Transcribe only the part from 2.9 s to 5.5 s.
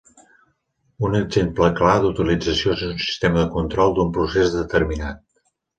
un sistema de control d'un procés determinat.